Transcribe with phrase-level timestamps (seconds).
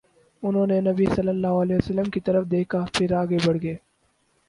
[0.43, 3.75] انھوں نے نبی صلی اللہ علیہ وسلم کی طرف دیکھا، پھر آگے بڑھ گئے